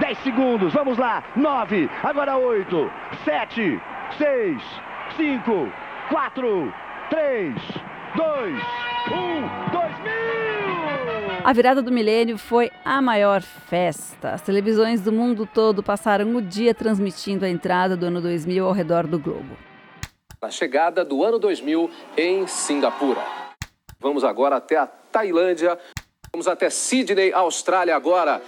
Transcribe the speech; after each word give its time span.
10 0.00 0.18
segundos, 0.18 0.72
vamos 0.74 0.98
lá. 0.98 1.24
9, 1.34 1.88
agora 2.02 2.36
8, 2.36 2.90
7, 3.24 3.80
6, 4.18 4.62
5, 5.16 5.72
4, 6.10 6.74
3, 7.08 7.54
2, 8.14 8.54
1, 9.10 9.70
2000! 9.72 10.36
A 11.44 11.52
virada 11.52 11.80
do 11.80 11.90
milênio 11.90 12.36
foi 12.36 12.70
a 12.84 13.00
maior 13.00 13.40
festa. 13.40 14.32
As 14.32 14.42
televisões 14.42 15.00
do 15.00 15.12
mundo 15.12 15.46
todo 15.46 15.82
passaram 15.82 16.34
o 16.36 16.42
dia 16.42 16.74
transmitindo 16.74 17.44
a 17.44 17.48
entrada 17.48 17.96
do 17.96 18.06
ano 18.06 18.20
2000 18.20 18.66
ao 18.66 18.72
redor 18.72 19.06
do 19.06 19.18
globo. 19.18 19.56
A 20.42 20.50
chegada 20.50 21.04
do 21.04 21.24
ano 21.24 21.38
2000 21.38 21.90
em 22.16 22.46
Singapura. 22.46 23.22
Vamos 23.98 24.24
agora 24.24 24.56
até 24.56 24.76
a 24.76 24.86
Tailândia. 24.86 25.78
Vamos 26.32 26.46
até 26.46 26.68
Sydney, 26.68 27.32
Austrália 27.32 27.96
agora. 27.96 28.42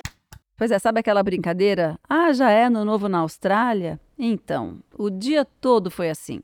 Pois 0.59 0.72
é, 0.72 0.79
sabe 0.80 0.98
aquela 0.98 1.22
brincadeira? 1.22 1.96
Ah, 2.10 2.33
já 2.33 2.51
é 2.51 2.69
no 2.69 2.84
novo 2.84 3.09
na 3.09 3.19
Austrália? 3.19 4.01
Então, 4.19 4.80
o 4.92 5.09
dia 5.09 5.45
todo 5.45 5.88
foi 5.88 6.10
assim. 6.10 6.41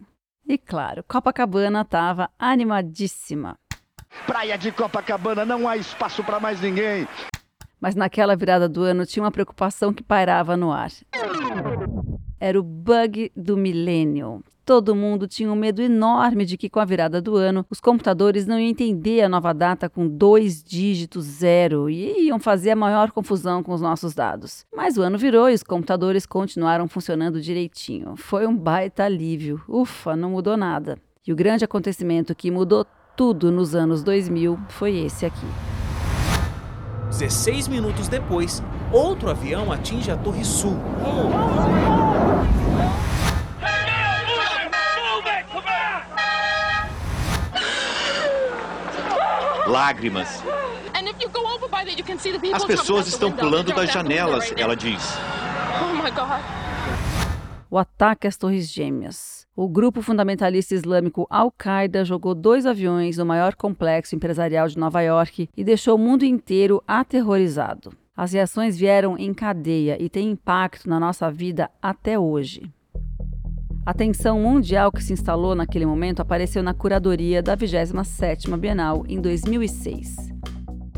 E 0.47 0.57
claro, 0.57 1.03
Copacabana 1.03 1.81
estava 1.81 2.31
animadíssima. 2.39 3.59
Praia 4.25 4.57
de 4.57 4.71
Copacabana, 4.71 5.45
não 5.45 5.69
há 5.69 5.77
espaço 5.77 6.23
para 6.23 6.39
mais 6.39 6.61
ninguém. 6.61 7.09
Mas 7.81 7.97
naquela 7.97 8.37
virada 8.37 8.69
do 8.69 8.85
ano 8.85 9.05
tinha 9.05 9.25
uma 9.25 9.33
preocupação 9.33 9.93
que 9.93 10.05
pairava 10.05 10.57
no 10.57 10.71
ar. 10.71 10.93
Era 12.39 12.61
o 12.61 12.63
bug 12.63 13.33
do 13.35 13.57
milênio. 13.57 14.45
Todo 14.65 14.95
mundo 14.95 15.29
tinha 15.29 15.53
um 15.53 15.55
medo 15.55 15.83
enorme 15.83 16.47
de 16.47 16.57
que, 16.57 16.71
com 16.71 16.81
a 16.81 16.87
virada 16.87 17.21
do 17.21 17.37
ano, 17.37 17.67
os 17.69 17.81
computadores 17.81 18.47
não 18.47 18.59
iam 18.59 18.71
entender 18.71 19.21
a 19.21 19.29
nova 19.29 19.53
data 19.53 19.91
com 19.91 20.09
dois 20.09 20.65
dígitos 20.65 21.25
zero 21.27 21.91
e 21.91 22.29
iam 22.29 22.39
fazer 22.39 22.71
a 22.71 22.77
maior 22.77 23.13
confusão 23.13 23.63
com 23.63 23.75
os 23.75 23.83
nossos 23.83 24.15
dados. 24.15 24.65
Mas 24.75 24.97
o 24.97 25.03
ano 25.03 25.19
virou 25.19 25.51
e 25.51 25.55
os 25.55 25.63
computadores 25.63 26.25
continuaram 26.25 26.89
funcionando 26.89 27.43
direitinho. 27.43 28.17
Foi 28.17 28.47
um 28.47 28.57
baita 28.57 29.05
alívio. 29.05 29.61
Ufa, 29.69 30.17
não 30.17 30.31
mudou 30.31 30.57
nada. 30.57 30.97
E 31.27 31.33
o 31.33 31.37
grande 31.37 31.65
acontecimento 31.65 32.35
que 32.35 32.51
mudou 32.51 32.87
tudo 33.15 33.53
nos 33.53 33.75
anos 33.75 34.03
2000 34.03 34.59
foi 34.71 34.97
esse 34.97 35.27
aqui. 35.27 35.47
16 37.11 37.69
minutos 37.69 38.09
depois, 38.09 38.63
outro 38.91 39.29
avião 39.29 39.71
atinge 39.71 40.11
a 40.11 40.17
Torre 40.17 40.45
Sul. 40.45 40.77
Lágrimas. 49.85 50.43
As 52.55 52.65
pessoas 52.65 53.07
estão 53.07 53.31
pulando 53.31 53.75
das 53.75 53.93
janelas, 53.93 54.51
ela 54.57 54.75
diz. 54.75 55.15
O 57.71 57.77
ataque 57.77 58.27
às 58.27 58.39
Torres 58.39 58.73
Gêmeas. 58.73 59.47
O 59.55 59.69
grupo 59.69 60.01
fundamentalista 60.01 60.75
islâmico 60.75 61.27
Al-Qaeda 61.29 62.03
jogou 62.03 62.35
dois 62.35 62.65
aviões 62.65 63.19
no 63.19 63.27
maior 63.27 63.55
complexo 63.55 64.17
empresarial 64.17 64.69
de 64.69 64.79
Nova 64.79 65.03
York 65.03 65.51
e 65.55 65.63
deixou 65.63 65.97
o 65.97 65.99
mundo 65.99 66.25
inteiro 66.25 66.83
aterrorizado. 66.89 67.93
As 68.17 68.33
reações 68.33 68.79
vieram 68.79 69.19
em 69.19 69.35
cadeia 69.35 70.03
e 70.03 70.09
têm 70.09 70.31
impacto 70.31 70.89
na 70.89 70.99
nossa 70.99 71.31
vida 71.31 71.71
até 71.83 72.19
hoje. 72.19 72.73
A 73.87 73.93
tensão 73.93 74.41
mundial 74.41 74.91
que 74.91 75.05
se 75.05 75.13
instalou 75.13 75.55
naquele 75.55 75.85
momento 75.85 76.21
apareceu 76.21 76.63
na 76.63 76.73
curadoria 76.73 77.43
da 77.43 77.55
27ª 77.55 78.57
Bienal 78.57 79.05
em 79.07 79.21
2006. 79.21 80.33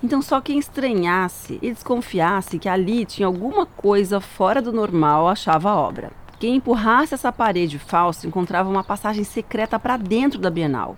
Então, 0.00 0.22
só 0.22 0.40
quem 0.40 0.60
estranhasse 0.60 1.58
e 1.60 1.72
desconfiasse 1.72 2.60
que 2.60 2.68
ali 2.68 3.04
tinha 3.04 3.26
alguma 3.26 3.66
coisa 3.66 4.20
fora 4.20 4.62
do 4.62 4.72
normal 4.72 5.26
achava 5.26 5.70
a 5.70 5.76
obra. 5.76 6.21
Quem 6.42 6.56
empurrasse 6.56 7.14
essa 7.14 7.30
parede 7.30 7.78
falsa 7.78 8.26
encontrava 8.26 8.68
uma 8.68 8.82
passagem 8.82 9.22
secreta 9.22 9.78
para 9.78 9.96
dentro 9.96 10.40
da 10.40 10.50
Bienal. 10.50 10.96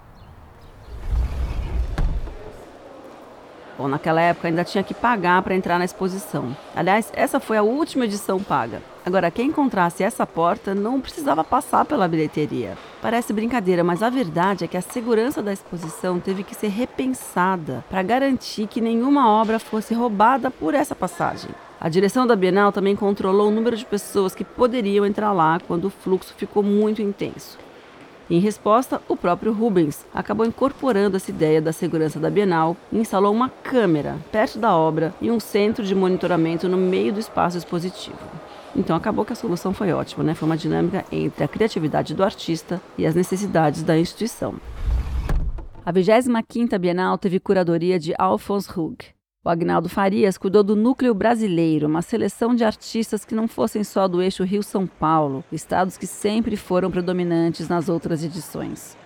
Bom, 3.77 3.87
naquela 3.87 4.23
época 4.23 4.49
ainda 4.49 4.65
tinha 4.65 4.83
que 4.83 4.95
pagar 4.95 5.43
para 5.43 5.55
entrar 5.55 5.79
na 5.79 5.85
exposição. 5.85 6.57
Aliás, 6.75 7.13
essa 7.15 7.39
foi 7.39 7.59
a 7.59 7.63
última 7.63 8.07
edição 8.07 8.43
paga. 8.43 8.81
Agora, 9.05 9.31
quem 9.31 9.49
encontrasse 9.49 10.03
essa 10.03 10.27
porta 10.27 10.75
não 10.75 10.99
precisava 10.99 11.45
passar 11.45 11.85
pela 11.85 12.09
bilheteria. 12.09 12.79
Parece 13.03 13.31
brincadeira, 13.35 13.85
mas 13.85 14.03
a 14.03 14.09
verdade 14.09 14.65
é 14.65 14.67
que 14.67 14.79
a 14.79 14.81
segurança 14.81 15.43
da 15.43 15.53
exposição 15.53 16.19
teve 16.19 16.43
que 16.43 16.55
ser 16.55 16.69
repensada 16.69 17.85
para 17.91 18.03
garantir 18.03 18.67
que 18.67 18.81
nenhuma 18.81 19.29
obra 19.29 19.59
fosse 19.59 19.93
roubada 19.93 20.51
por 20.51 20.73
essa 20.73 20.95
passagem. 20.95 21.51
A 21.85 21.91
direção 21.91 22.27
da 22.27 22.35
Bienal 22.35 22.73
também 22.73 22.97
controlou 22.97 23.49
o 23.49 23.51
número 23.51 23.77
de 23.77 23.85
pessoas 23.85 24.35
que 24.35 24.43
poderiam 24.43 25.05
entrar 25.05 25.33
lá 25.33 25.61
quando 25.67 25.85
o 25.85 25.91
fluxo 25.91 26.33
ficou 26.35 26.63
muito 26.63 27.03
intenso. 27.03 27.59
Em 28.31 28.39
resposta, 28.39 29.03
o 29.07 29.15
próprio 29.15 29.53
Rubens 29.53 30.07
acabou 30.15 30.47
incorporando 30.47 31.19
essa 31.19 31.31
ideia 31.31 31.61
da 31.61 31.75
segurança 31.75 32.19
da 32.19 32.31
Bienal 32.31 32.75
e 32.91 32.97
instalou 32.97 33.31
uma 33.31 33.51
câmera 33.51 34.17
perto 34.33 34.59
da 34.59 34.75
obra 34.75 35.13
e 35.21 35.31
um 35.31 35.39
centro 35.39 35.85
de 35.85 35.95
monitoramento 35.95 36.71
no 36.71 36.79
meio 36.79 37.13
do 37.13 37.21
espaço 37.21 37.59
expositivo. 37.59 38.17
Então 38.75 38.97
acabou 38.97 39.23
que 39.23 39.35
a 39.35 39.37
solução 39.37 39.75
foi 39.75 39.93
ótima, 39.93 40.25
né? 40.25 40.33
Foi 40.33 40.49
uma 40.49 40.57
dinâmica 40.57 41.05
entre 41.13 41.45
a 41.45 41.49
criatividade 41.49 42.15
do 42.15 42.25
artista 42.25 42.81
e 42.97 43.05
as 43.05 43.15
necessidades 43.15 43.83
da 43.83 43.99
instituição. 43.99 44.55
A 45.85 45.93
25ª 45.93 46.79
Bienal 46.79 47.19
teve 47.19 47.39
curadoria 47.39 47.99
de 47.99 48.15
Alphonse 48.19 48.71
Hug, 48.75 49.05
o 49.45 49.51
Agnaldo 49.51 49.91
Farias 49.91 50.39
cuidou 50.39 50.63
do 50.63 50.75
núcleo 50.75 51.13
brasileiro, 51.13 51.87
uma 51.87 52.01
seleção 52.01 52.55
de 52.55 52.65
artistas 52.65 53.27
que 53.27 53.35
não 53.35 53.47
fossem 53.47 53.85
só 53.85 54.09
do 54.09 54.23
eixo 54.23 54.43
Rio-São 54.43 54.87
Paulo, 54.87 55.45
estados 55.53 55.99
que 55.99 56.07
sempre 56.07 56.57
foram 56.57 56.91
predominantes 56.91 57.69
nas 57.69 57.91
outras 57.91 58.25
edições. 58.25 58.97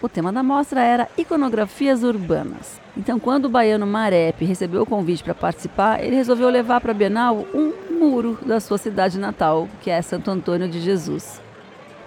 O 0.00 0.08
tema 0.08 0.32
da 0.32 0.44
mostra 0.44 0.80
era 0.80 1.08
iconografias 1.18 2.04
urbanas. 2.04 2.80
Então, 2.96 3.18
quando 3.18 3.46
o 3.46 3.50
baiano 3.50 3.84
Marep 3.84 4.44
recebeu 4.44 4.82
o 4.82 4.86
convite 4.86 5.24
para 5.24 5.34
participar, 5.34 6.02
ele 6.02 6.14
resolveu 6.14 6.48
levar 6.48 6.80
para 6.80 6.92
a 6.92 6.94
Bienal 6.94 7.44
um 7.52 7.72
muro 7.98 8.38
da 8.46 8.60
sua 8.60 8.78
cidade 8.78 9.18
natal, 9.18 9.68
que 9.82 9.90
é 9.90 10.00
Santo 10.00 10.30
Antônio 10.30 10.68
de 10.68 10.80
Jesus. 10.80 11.42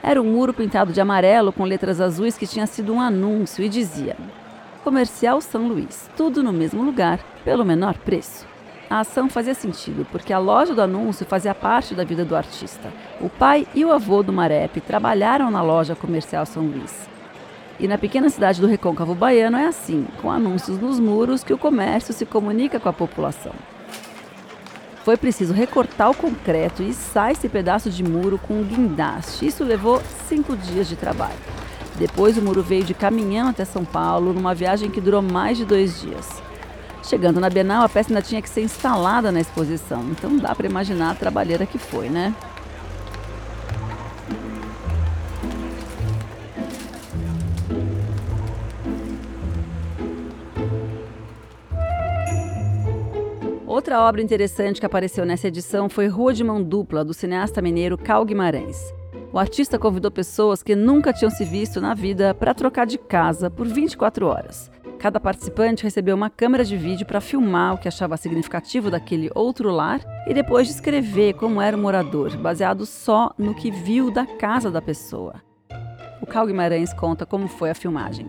Era 0.01 0.21
um 0.21 0.31
muro 0.31 0.53
pintado 0.53 0.93
de 0.93 1.01
amarelo 1.01 1.51
com 1.51 1.65
letras 1.65 1.99
azuis 1.99 2.37
que 2.37 2.47
tinha 2.47 2.65
sido 2.65 2.93
um 2.93 3.01
anúncio 3.01 3.63
e 3.63 3.69
dizia: 3.69 4.15
Comercial 4.83 5.39
São 5.39 5.65
Luís, 5.65 6.09
tudo 6.17 6.43
no 6.43 6.51
mesmo 6.51 6.83
lugar, 6.83 7.17
pelo 7.45 7.63
menor 7.63 7.97
preço. 7.99 8.45
A 8.89 8.99
ação 8.99 9.29
fazia 9.29 9.53
sentido, 9.53 10.05
porque 10.11 10.33
a 10.33 10.37
loja 10.37 10.75
do 10.75 10.81
anúncio 10.81 11.25
fazia 11.25 11.55
parte 11.55 11.95
da 11.95 12.03
vida 12.03 12.25
do 12.25 12.35
artista. 12.35 12.91
O 13.21 13.29
pai 13.29 13.65
e 13.73 13.85
o 13.85 13.93
avô 13.93 14.21
do 14.21 14.33
Marep 14.33 14.81
trabalharam 14.81 15.49
na 15.49 15.61
loja 15.61 15.95
comercial 15.95 16.45
São 16.45 16.63
Luís. 16.63 17.07
E 17.79 17.87
na 17.87 17.97
pequena 17.97 18.29
cidade 18.29 18.59
do 18.59 18.67
Recôncavo 18.67 19.15
Baiano 19.15 19.55
é 19.55 19.67
assim, 19.67 20.05
com 20.21 20.29
anúncios 20.29 20.77
nos 20.77 20.99
muros 20.99 21.45
que 21.45 21.53
o 21.53 21.57
comércio 21.57 22.13
se 22.13 22.25
comunica 22.25 22.77
com 22.77 22.89
a 22.89 22.93
população. 22.93 23.53
Foi 25.05 25.15
preciso 25.15 25.53
recortar 25.53 26.11
o 26.11 26.15
concreto 26.15 26.83
e 26.83 26.89
içar 26.89 27.31
esse 27.31 27.47
pedaço 27.47 27.89
de 27.89 28.03
muro 28.03 28.37
com 28.37 28.55
um 28.55 28.63
guindaste. 28.63 29.45
Isso 29.45 29.63
levou 29.63 30.01
cinco 30.27 30.57
dias 30.57 30.89
de 30.89 30.97
trabalho. 30.97 31.39
Depois 31.95 32.37
o 32.37 32.41
muro 32.41 32.63
veio 32.63 32.83
de 32.83 32.93
caminhão 32.93 33.49
até 33.49 33.63
São 33.65 33.85
Paulo, 33.85 34.33
numa 34.33 34.55
viagem 34.55 34.89
que 34.89 34.99
durou 34.99 35.21
mais 35.21 35.57
de 35.57 35.65
dois 35.65 36.01
dias. 36.01 36.41
Chegando 37.03 37.39
na 37.39 37.49
Bienal, 37.49 37.83
a 37.83 37.89
peça 37.89 38.09
ainda 38.09 38.21
tinha 38.21 38.41
que 38.41 38.49
ser 38.49 38.61
instalada 38.61 39.31
na 39.31 39.41
exposição, 39.41 40.03
então 40.11 40.37
dá 40.37 40.55
para 40.55 40.65
imaginar 40.65 41.11
a 41.11 41.15
trabalheira 41.15 41.65
que 41.65 41.77
foi, 41.77 42.09
né? 42.09 42.33
Outra 53.67 54.01
obra 54.01 54.21
interessante 54.21 54.79
que 54.79 54.85
apareceu 54.85 55.25
nessa 55.25 55.47
edição 55.47 55.89
foi 55.89 56.07
Rua 56.07 56.33
de 56.33 56.43
Mão 56.43 56.63
Dupla, 56.63 57.03
do 57.03 57.13
cineasta 57.13 57.61
mineiro 57.61 57.97
Cal 57.97 58.23
Guimarães. 58.23 58.93
O 59.33 59.39
artista 59.39 59.79
convidou 59.79 60.11
pessoas 60.11 60.61
que 60.61 60.75
nunca 60.75 61.11
tinham 61.11 61.31
se 61.31 61.43
visto 61.43 61.81
na 61.81 61.95
vida 61.95 62.35
para 62.35 62.53
trocar 62.53 62.85
de 62.85 62.99
casa 62.99 63.49
por 63.49 63.65
24 63.65 64.27
horas. 64.27 64.69
Cada 64.99 65.19
participante 65.19 65.83
recebeu 65.83 66.15
uma 66.15 66.29
câmera 66.29 66.63
de 66.63 66.77
vídeo 66.77 67.03
para 67.03 67.19
filmar 67.19 67.73
o 67.73 67.79
que 67.79 67.87
achava 67.87 68.15
significativo 68.15 68.91
daquele 68.91 69.31
outro 69.33 69.71
lar 69.71 70.01
e 70.27 70.35
depois 70.35 70.67
descrever 70.67 71.33
como 71.33 71.59
era 71.59 71.75
o 71.75 71.79
morador, 71.79 72.37
baseado 72.37 72.85
só 72.85 73.33
no 73.35 73.55
que 73.55 73.71
viu 73.71 74.11
da 74.11 74.23
casa 74.23 74.69
da 74.69 74.83
pessoa. 74.83 75.41
O 76.21 76.27
Cal 76.27 76.45
Guimarães 76.45 76.93
conta 76.93 77.25
como 77.25 77.47
foi 77.47 77.71
a 77.71 77.75
filmagem. 77.75 78.27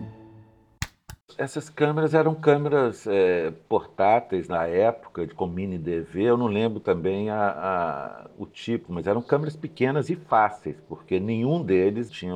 Essas 1.37 1.69
câmeras 1.69 2.13
eram 2.13 2.33
câmeras 2.33 3.05
é, 3.05 3.51
portáteis 3.67 4.47
na 4.47 4.65
época, 4.65 5.27
com 5.35 5.45
mini 5.45 5.77
DV. 5.77 6.23
Eu 6.23 6.37
não 6.37 6.47
lembro 6.47 6.79
também 6.79 7.29
a, 7.29 7.49
a, 7.49 8.29
o 8.37 8.45
tipo, 8.45 8.93
mas 8.93 9.05
eram 9.05 9.21
câmeras 9.21 9.55
pequenas 9.55 10.09
e 10.09 10.15
fáceis, 10.15 10.77
porque 10.87 11.19
nenhum 11.19 11.61
deles 11.61 12.09
tinha 12.09 12.35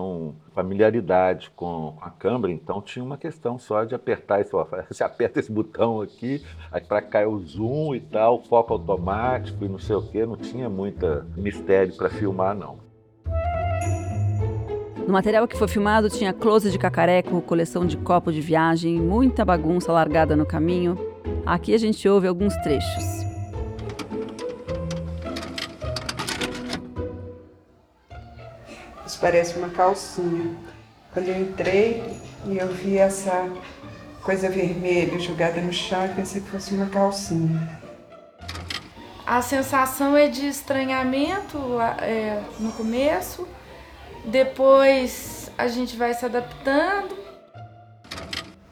familiaridade 0.53 1.49
com, 1.55 1.97
a 2.01 2.09
câmera, 2.09 2.51
então 2.51 2.81
tinha 2.81 3.03
uma 3.03 3.17
questão 3.17 3.57
só 3.57 3.85
de 3.85 3.95
apertar 3.95 4.41
esse, 4.41 4.51
você 4.89 5.03
aperta 5.03 5.39
esse 5.39 5.51
botão 5.51 6.01
aqui, 6.01 6.43
aí 6.69 6.81
para 6.81 7.01
cá 7.01 7.21
é 7.21 7.27
o 7.27 7.39
zoom 7.39 7.95
e 7.95 8.01
tal, 8.01 8.43
foco 8.43 8.73
automático 8.73 9.63
e 9.63 9.69
não 9.69 9.79
sei 9.79 9.95
o 9.95 10.01
que, 10.01 10.25
não 10.25 10.35
tinha 10.35 10.69
muita 10.69 11.25
mistério 11.37 11.95
para 11.95 12.09
filmar 12.09 12.53
não. 12.53 12.88
No 15.09 15.13
material 15.13 15.47
que 15.47 15.57
foi 15.57 15.67
filmado 15.67 16.07
tinha 16.07 16.31
close 16.31 16.69
de 16.69 16.77
cacareco, 16.77 17.41
coleção 17.41 17.83
de 17.83 17.97
copo 17.97 18.31
de 18.31 18.41
viagem, 18.41 19.01
muita 19.01 19.43
bagunça 19.43 19.91
largada 19.91 20.35
no 20.35 20.45
caminho. 20.45 20.95
Aqui 21.47 21.73
a 21.73 21.79
gente 21.79 22.07
ouve 22.07 22.27
alguns 22.27 22.55
trechos. 22.57 23.25
Isso 29.07 29.19
parece 29.19 29.57
uma 29.57 29.69
calcinha. 29.69 30.55
Quando 31.11 31.29
eu 31.29 31.41
entrei 31.41 32.03
e 32.45 32.59
eu 32.59 32.67
vi 32.67 32.99
essa 32.99 33.49
coisa 34.21 34.47
vermelha 34.47 35.17
jogada 35.17 35.59
no 35.59 35.73
chão, 35.73 36.05
eu 36.05 36.13
pensei 36.13 36.39
que 36.39 36.49
fosse 36.49 36.75
uma 36.75 36.85
calcinha. 36.85 37.81
A 39.25 39.41
sensação 39.41 40.15
é 40.15 40.27
de 40.27 40.45
estranhamento 40.45 41.57
é, 41.99 42.43
no 42.59 42.71
começo, 42.73 43.47
depois 44.25 45.51
a 45.57 45.67
gente 45.67 45.95
vai 45.95 46.13
se 46.13 46.25
adaptando. 46.25 47.17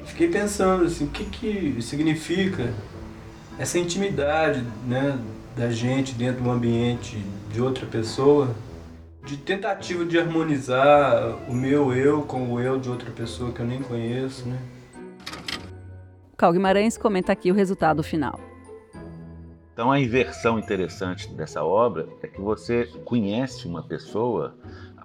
Fiquei 0.06 0.30
pensando 0.30 0.86
assim, 0.86 1.06
o 1.06 1.10
que, 1.10 1.26
que 1.26 1.82
significa 1.82 2.74
essa 3.60 3.78
intimidade 3.78 4.64
né, 4.86 5.20
da 5.56 5.70
gente 5.70 6.14
dentro 6.14 6.44
do 6.44 6.50
ambiente 6.50 7.18
de 7.52 7.62
outra 7.62 7.86
pessoa, 7.86 8.56
de 9.26 9.38
tentativa 9.38 10.06
de 10.06 10.18
harmonizar 10.18 11.38
o 11.50 11.54
meu 11.54 11.94
eu 11.94 12.22
com 12.22 12.54
o 12.54 12.60
eu 12.60 12.80
de 12.80 12.90
outra 12.90 13.12
pessoa 13.12 13.52
que 13.52 13.60
eu 13.60 13.66
nem 13.66 13.82
conheço. 13.82 14.48
Né? 14.48 14.58
Cal 16.38 16.54
Guimarães 16.54 16.98
comenta 16.98 17.32
aqui 17.32 17.52
o 17.52 17.54
resultado 17.54 18.04
final. 18.04 18.40
Então, 19.74 19.92
a 19.92 20.00
inversão 20.00 20.58
interessante 20.58 21.32
dessa 21.34 21.64
obra 21.64 22.08
é 22.24 22.28
que 22.28 22.42
você 22.42 22.86
conhece 23.06 23.68
uma 23.68 23.84
pessoa 23.84 24.56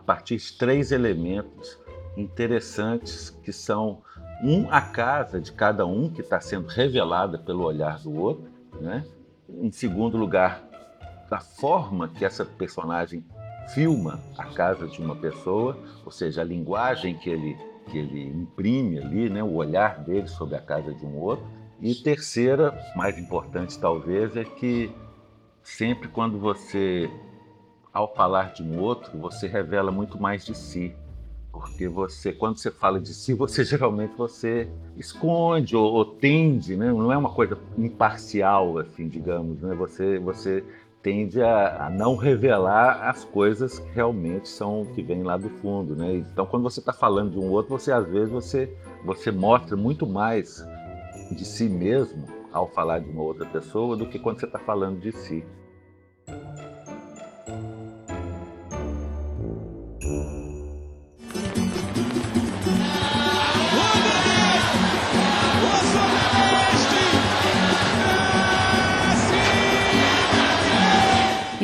partir 0.02 0.36
de 0.36 0.52
três 0.52 0.92
elementos 0.92 1.78
interessantes 2.16 3.30
que 3.30 3.52
são 3.52 4.02
um 4.42 4.68
a 4.70 4.80
casa 4.80 5.40
de 5.40 5.52
cada 5.52 5.86
um 5.86 6.10
que 6.10 6.20
está 6.20 6.40
sendo 6.40 6.66
revelada 6.66 7.38
pelo 7.38 7.64
olhar 7.64 7.98
do 8.00 8.12
outro, 8.14 8.44
né? 8.80 9.04
Em 9.48 9.70
segundo 9.70 10.16
lugar, 10.16 10.62
da 11.30 11.38
forma 11.38 12.08
que 12.08 12.24
essa 12.24 12.44
personagem 12.44 13.24
filma 13.72 14.20
a 14.36 14.44
casa 14.46 14.86
de 14.86 15.00
uma 15.00 15.14
pessoa, 15.14 15.78
ou 16.04 16.10
seja, 16.10 16.40
a 16.40 16.44
linguagem 16.44 17.16
que 17.16 17.30
ele 17.30 17.56
que 17.86 17.98
ele 17.98 18.28
imprime 18.28 18.98
ali, 18.98 19.28
né? 19.28 19.42
O 19.42 19.54
olhar 19.54 19.98
dele 20.00 20.28
sobre 20.28 20.54
a 20.54 20.60
casa 20.60 20.92
de 20.94 21.04
um 21.04 21.16
outro. 21.18 21.44
E 21.80 21.94
terceira, 21.94 22.78
mais 22.94 23.18
importante 23.18 23.78
talvez, 23.78 24.36
é 24.36 24.44
que 24.44 24.90
sempre 25.62 26.08
quando 26.08 26.38
você 26.38 27.10
ao 27.92 28.14
falar 28.14 28.52
de 28.52 28.62
um 28.62 28.80
outro, 28.80 29.18
você 29.18 29.46
revela 29.46 29.92
muito 29.92 30.20
mais 30.20 30.44
de 30.44 30.54
si. 30.54 30.94
Porque 31.52 31.86
você, 31.86 32.32
quando 32.32 32.56
você 32.56 32.70
fala 32.70 32.98
de 32.98 33.12
si, 33.12 33.34
você 33.34 33.62
geralmente 33.64 34.14
você 34.16 34.68
esconde 34.96 35.76
ou, 35.76 35.92
ou 35.92 36.04
tende, 36.04 36.76
né? 36.76 36.86
não 36.86 37.12
é 37.12 37.16
uma 37.16 37.30
coisa 37.30 37.58
imparcial, 37.76 38.78
assim, 38.78 39.06
digamos, 39.08 39.60
né? 39.60 39.74
Você, 39.74 40.18
você 40.18 40.64
tende 41.02 41.42
a, 41.42 41.86
a, 41.86 41.90
não 41.90 42.16
revelar 42.16 43.08
as 43.08 43.24
coisas 43.24 43.78
que 43.78 43.90
realmente 43.92 44.48
são 44.48 44.86
que 44.94 45.02
vêm 45.02 45.22
lá 45.22 45.36
do 45.36 45.50
fundo, 45.50 45.94
né? 45.94 46.14
Então, 46.14 46.46
quando 46.46 46.62
você 46.62 46.80
está 46.80 46.92
falando 46.92 47.32
de 47.32 47.38
um 47.38 47.50
outro, 47.50 47.76
você 47.76 47.92
às 47.92 48.06
vezes 48.08 48.30
você 48.30 48.74
você 49.04 49.32
mostra 49.32 49.76
muito 49.76 50.06
mais 50.06 50.64
de 51.30 51.44
si 51.44 51.68
mesmo 51.68 52.24
ao 52.52 52.68
falar 52.68 53.00
de 53.00 53.10
uma 53.10 53.22
outra 53.22 53.44
pessoa 53.46 53.96
do 53.96 54.06
que 54.06 54.18
quando 54.18 54.38
você 54.38 54.46
está 54.46 54.58
falando 54.58 55.00
de 55.00 55.10
si. 55.12 55.44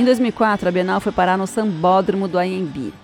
2004, 0.09 0.71
a 0.71 0.73
Bienal 0.73 1.01
foi 1.01 1.13
parar 1.13 1.37
no 1.37 1.47
Sambódromo 1.47 2.27
do 2.27 2.39
AMB. 2.39 2.95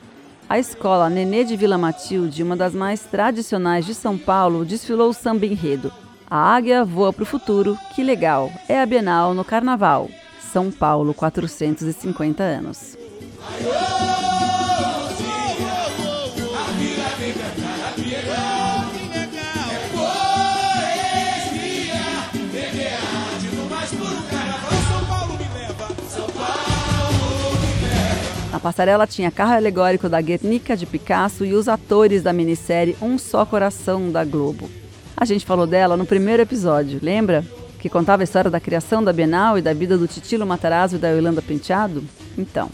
A 0.48 0.58
escola 0.58 1.10
Nenê 1.10 1.44
de 1.44 1.54
Vila 1.54 1.76
Matilde, 1.76 2.42
uma 2.42 2.56
das 2.56 2.74
mais 2.74 3.02
tradicionais 3.02 3.84
de 3.84 3.94
São 3.94 4.16
Paulo, 4.16 4.64
desfilou 4.64 5.10
o 5.10 5.12
samba 5.12 5.44
enredo. 5.44 5.92
A 6.26 6.38
águia 6.54 6.82
voa 6.82 7.12
para 7.12 7.22
o 7.22 7.26
futuro, 7.26 7.78
que 7.94 8.02
legal! 8.02 8.50
É 8.66 8.80
a 8.80 8.86
Bienal 8.86 9.34
no 9.34 9.44
Carnaval. 9.44 10.08
São 10.50 10.70
Paulo, 10.70 11.12
450 11.12 12.42
anos. 12.42 12.96
Passarela 28.64 29.06
tinha 29.06 29.30
carro 29.30 29.52
alegórico 29.52 30.08
da 30.08 30.22
Guernica 30.22 30.74
de 30.74 30.86
Picasso 30.86 31.44
e 31.44 31.52
os 31.52 31.68
atores 31.68 32.22
da 32.22 32.32
minissérie 32.32 32.96
Um 33.02 33.18
Só 33.18 33.44
Coração 33.44 34.10
da 34.10 34.24
Globo. 34.24 34.70
A 35.14 35.26
gente 35.26 35.44
falou 35.44 35.66
dela 35.66 35.98
no 35.98 36.06
primeiro 36.06 36.42
episódio, 36.42 36.98
lembra? 37.02 37.44
Que 37.78 37.90
contava 37.90 38.22
a 38.22 38.24
história 38.24 38.50
da 38.50 38.58
criação 38.58 39.04
da 39.04 39.12
Bienal 39.12 39.58
e 39.58 39.60
da 39.60 39.74
vida 39.74 39.98
do 39.98 40.08
Titilo 40.08 40.46
Matarazzo 40.46 40.96
e 40.96 40.98
da 40.98 41.10
Yolanda 41.10 41.42
Penteado? 41.42 42.02
Então, 42.38 42.70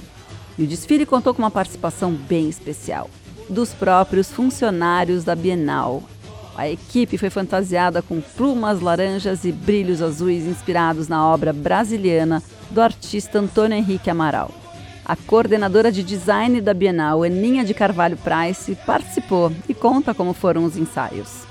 e 0.56 0.62
o 0.62 0.66
desfile 0.68 1.04
contou 1.04 1.34
com 1.34 1.42
uma 1.42 1.50
participação 1.50 2.12
bem 2.12 2.48
especial 2.48 3.10
dos 3.48 3.70
próprios 3.70 4.30
funcionários 4.30 5.24
da 5.24 5.34
Bienal. 5.34 6.04
A 6.56 6.70
equipe 6.70 7.18
foi 7.18 7.30
fantasiada 7.30 8.00
com 8.00 8.20
plumas 8.20 8.80
laranjas 8.80 9.44
e 9.44 9.50
brilhos 9.50 10.00
azuis 10.00 10.46
inspirados 10.46 11.08
na 11.08 11.26
obra 11.26 11.52
brasiliana 11.52 12.40
do 12.70 12.80
artista 12.80 13.40
Antônio 13.40 13.76
Henrique 13.76 14.08
Amaral. 14.08 14.59
A 15.10 15.16
coordenadora 15.16 15.90
de 15.90 16.04
design 16.04 16.60
da 16.60 16.72
Bienal, 16.72 17.24
Aninha 17.24 17.64
de 17.64 17.74
Carvalho 17.74 18.16
Price, 18.16 18.76
participou 18.86 19.50
e 19.68 19.74
conta 19.74 20.14
como 20.14 20.32
foram 20.32 20.62
os 20.62 20.76
ensaios. 20.76 21.42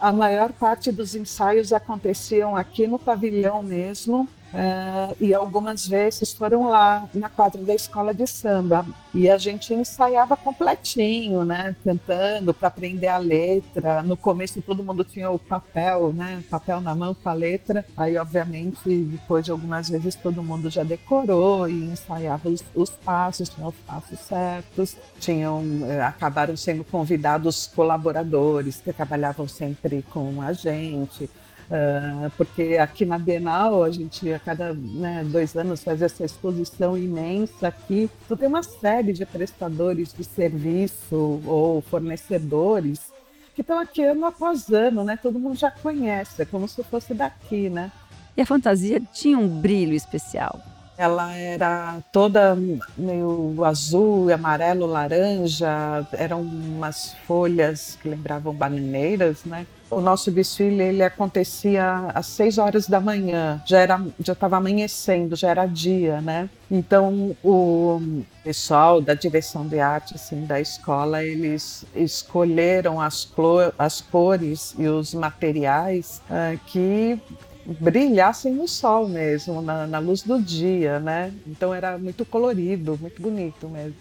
A 0.00 0.10
maior 0.10 0.52
parte 0.52 0.90
dos 0.90 1.14
ensaios 1.14 1.70
aconteciam 1.70 2.56
aqui 2.56 2.86
no 2.86 2.98
pavilhão 2.98 3.62
mesmo, 3.62 4.26
Uh, 4.52 5.16
e 5.18 5.32
algumas 5.32 5.86
vezes 5.86 6.34
foram 6.34 6.68
lá 6.68 7.08
na 7.14 7.30
quadra 7.30 7.62
da 7.62 7.74
escola 7.74 8.12
de 8.12 8.26
samba 8.26 8.84
e 9.14 9.28
a 9.30 9.38
gente 9.38 9.72
ensaiava 9.72 10.36
completinho, 10.36 11.42
né, 11.42 11.74
cantando 11.82 12.52
para 12.52 12.68
aprender 12.68 13.08
a 13.08 13.16
letra. 13.16 14.02
No 14.02 14.14
começo 14.14 14.60
todo 14.60 14.84
mundo 14.84 15.04
tinha 15.04 15.30
o 15.30 15.38
papel, 15.38 16.12
né, 16.12 16.42
papel 16.50 16.82
na 16.82 16.94
mão 16.94 17.14
com 17.14 17.28
a 17.28 17.32
letra. 17.32 17.84
Aí, 17.96 18.18
obviamente, 18.18 19.04
depois 19.04 19.44
de 19.44 19.50
algumas 19.50 19.88
vezes 19.88 20.14
todo 20.14 20.42
mundo 20.42 20.68
já 20.68 20.82
decorou 20.82 21.66
e 21.66 21.84
ensaiava 21.84 22.50
os, 22.50 22.62
os 22.74 22.90
passos, 22.90 23.48
tinha 23.48 23.66
os 23.66 23.74
passos 23.86 24.18
certos. 24.18 24.96
Tinham, 25.18 25.62
eh, 25.84 26.02
acabaram 26.02 26.56
sendo 26.56 26.84
convidados 26.84 27.66
colaboradores 27.74 28.80
que 28.80 28.92
trabalhavam 28.92 29.48
sempre 29.48 30.02
com 30.10 30.42
a 30.42 30.52
gente. 30.52 31.30
Uh, 31.72 32.30
porque 32.36 32.76
aqui 32.76 33.06
na 33.06 33.18
Bienal 33.18 33.82
a 33.82 33.90
gente 33.90 34.30
a 34.30 34.38
cada 34.38 34.74
né, 34.74 35.24
dois 35.24 35.56
anos 35.56 35.82
faz 35.82 36.02
essa 36.02 36.22
exposição 36.22 36.98
imensa 36.98 37.68
aqui. 37.68 38.10
Então 38.26 38.36
tem 38.36 38.46
uma 38.46 38.62
série 38.62 39.14
de 39.14 39.24
prestadores 39.24 40.12
de 40.12 40.22
serviço 40.22 41.40
ou 41.46 41.80
fornecedores 41.80 43.10
que 43.54 43.62
estão 43.62 43.78
aqui 43.78 44.02
ano 44.02 44.26
após 44.26 44.68
ano, 44.68 45.02
né? 45.02 45.16
Todo 45.16 45.38
mundo 45.38 45.56
já 45.56 45.70
conhece, 45.70 46.42
é 46.42 46.44
como 46.44 46.68
se 46.68 46.82
fosse 46.84 47.14
daqui, 47.14 47.70
né? 47.70 47.90
E 48.36 48.42
a 48.42 48.46
fantasia 48.46 49.00
tinha 49.10 49.38
um 49.38 49.48
brilho 49.48 49.94
especial. 49.94 50.60
Ela 51.02 51.34
era 51.34 51.98
toda 52.12 52.56
meio 52.96 53.64
azul, 53.64 54.32
amarelo, 54.32 54.86
laranja, 54.86 56.06
eram 56.12 56.42
umas 56.42 57.12
folhas 57.26 57.98
que 58.00 58.08
lembravam 58.08 58.54
bananeiras, 58.54 59.44
né? 59.44 59.66
O 59.90 60.00
nosso 60.00 60.30
desfile 60.30 60.80
ele 60.80 61.02
acontecia 61.02 62.08
às 62.14 62.26
seis 62.26 62.56
horas 62.56 62.86
da 62.86 63.00
manhã, 63.00 63.60
já 63.66 63.80
era 63.80 64.00
já 64.20 64.32
estava 64.32 64.58
amanhecendo, 64.58 65.34
já 65.34 65.48
era 65.48 65.66
dia, 65.66 66.20
né? 66.20 66.48
Então 66.70 67.36
o 67.42 68.22
pessoal 68.44 69.00
da 69.00 69.14
direção 69.14 69.66
de 69.66 69.80
arte 69.80 70.14
assim 70.14 70.46
da 70.46 70.60
escola 70.60 71.24
eles 71.24 71.84
escolheram 71.96 73.00
as, 73.00 73.28
as 73.76 74.00
cores 74.00 74.72
e 74.78 74.86
os 74.86 75.12
materiais 75.14 76.22
uh, 76.30 76.56
que 76.68 77.20
brilhassem 77.64 78.54
no 78.54 78.66
sol 78.66 79.08
mesmo, 79.08 79.62
na, 79.62 79.86
na 79.86 79.98
luz 79.98 80.22
do 80.22 80.40
dia, 80.40 80.98
né? 80.98 81.32
Então 81.46 81.72
era 81.72 81.96
muito 81.98 82.24
colorido, 82.24 82.98
muito 83.00 83.20
bonito 83.20 83.68
mesmo. 83.68 83.94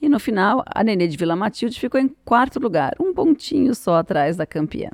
E 0.00 0.08
no 0.08 0.20
final, 0.20 0.62
a 0.66 0.84
Nenê 0.84 1.08
de 1.08 1.16
Vila 1.16 1.34
Matilde 1.34 1.80
ficou 1.80 1.98
em 1.98 2.08
quarto 2.24 2.60
lugar, 2.60 2.94
um 3.00 3.14
pontinho 3.14 3.74
só 3.74 3.96
atrás 3.96 4.36
da 4.36 4.44
campeã. 4.44 4.90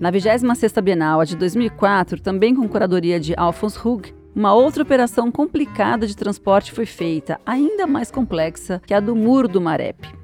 Na 0.00 0.12
26ª 0.12 0.80
Bienal, 0.80 1.20
a 1.20 1.24
de 1.24 1.36
2004, 1.36 2.20
também 2.20 2.54
com 2.54 2.68
curadoria 2.68 3.18
de 3.18 3.34
Alphonse 3.36 3.78
Hug, 3.84 4.14
uma 4.34 4.54
outra 4.54 4.84
operação 4.84 5.32
complicada 5.32 6.06
de 6.06 6.16
transporte 6.16 6.70
foi 6.70 6.86
feita, 6.86 7.40
ainda 7.44 7.86
mais 7.86 8.10
complexa 8.10 8.80
que 8.86 8.94
a 8.94 9.00
do 9.00 9.16
Muro 9.16 9.48
do 9.48 9.60
Marepe. 9.60 10.17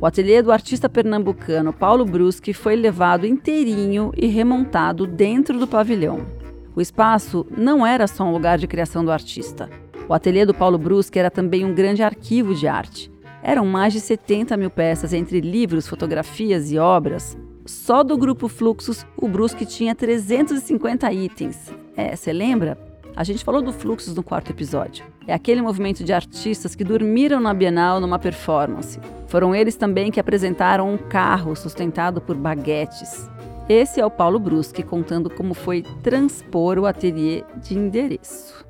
O 0.00 0.06
ateliê 0.06 0.40
do 0.40 0.50
artista 0.50 0.88
pernambucano 0.88 1.74
Paulo 1.74 2.06
Bruschi 2.06 2.54
foi 2.54 2.74
levado 2.74 3.26
inteirinho 3.26 4.10
e 4.16 4.26
remontado 4.28 5.06
dentro 5.06 5.58
do 5.58 5.66
pavilhão. 5.66 6.26
O 6.74 6.80
espaço 6.80 7.46
não 7.54 7.86
era 7.86 8.06
só 8.06 8.24
um 8.24 8.32
lugar 8.32 8.56
de 8.56 8.66
criação 8.66 9.04
do 9.04 9.12
artista. 9.12 9.68
O 10.08 10.14
ateliê 10.14 10.46
do 10.46 10.54
Paulo 10.54 10.78
Bruschi 10.78 11.18
era 11.18 11.30
também 11.30 11.66
um 11.66 11.74
grande 11.74 12.02
arquivo 12.02 12.54
de 12.54 12.66
arte. 12.66 13.12
Eram 13.42 13.66
mais 13.66 13.92
de 13.92 14.00
70 14.00 14.56
mil 14.56 14.70
peças 14.70 15.12
entre 15.12 15.38
livros, 15.38 15.86
fotografias 15.86 16.72
e 16.72 16.78
obras. 16.78 17.36
Só 17.66 18.02
do 18.02 18.16
grupo 18.16 18.48
Fluxos, 18.48 19.04
o 19.18 19.28
Bruschi 19.28 19.66
tinha 19.66 19.94
350 19.94 21.12
itens. 21.12 21.70
É, 21.94 22.16
você 22.16 22.32
lembra? 22.32 22.89
A 23.16 23.24
gente 23.24 23.44
falou 23.44 23.60
do 23.60 23.72
Fluxos 23.72 24.14
no 24.14 24.22
quarto 24.22 24.50
episódio. 24.50 25.04
É 25.26 25.34
aquele 25.34 25.60
movimento 25.60 26.04
de 26.04 26.12
artistas 26.12 26.74
que 26.74 26.84
dormiram 26.84 27.40
na 27.40 27.52
Bienal 27.52 28.00
numa 28.00 28.18
performance. 28.18 28.98
Foram 29.26 29.54
eles 29.54 29.76
também 29.76 30.10
que 30.10 30.20
apresentaram 30.20 30.92
um 30.92 30.96
carro 30.96 31.54
sustentado 31.54 32.20
por 32.20 32.36
baguetes. 32.36 33.28
Esse 33.68 34.00
é 34.00 34.06
o 34.06 34.10
Paulo 34.10 34.38
Bruschi 34.38 34.82
contando 34.82 35.30
como 35.30 35.54
foi 35.54 35.82
transpor 36.02 36.78
o 36.78 36.86
ateliê 36.86 37.44
de 37.56 37.76
endereço. 37.76 38.64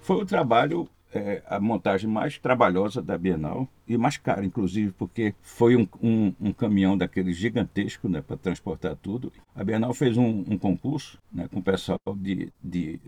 Foi 0.00 0.16
o 0.16 0.26
trabalho 0.26 0.88
é, 1.16 1.42
a 1.48 1.58
montagem 1.58 2.08
mais 2.08 2.38
trabalhosa 2.38 3.02
da 3.02 3.16
Bienal 3.16 3.68
e 3.88 3.96
mais 3.96 4.16
cara, 4.16 4.44
inclusive, 4.44 4.92
porque 4.92 5.34
foi 5.40 5.76
um, 5.76 5.88
um, 6.02 6.34
um 6.40 6.52
caminhão 6.52 6.96
daquele 6.96 7.32
gigantesco 7.32 8.08
né, 8.08 8.20
para 8.20 8.36
transportar 8.36 8.96
tudo. 8.96 9.32
A 9.54 9.64
Bienal 9.64 9.94
fez 9.94 10.16
um, 10.16 10.44
um 10.48 10.58
concurso 10.58 11.18
né, 11.32 11.48
com 11.48 11.60
o 11.60 11.62
pessoal 11.62 12.00
de, 12.16 12.52
de, 12.62 13.00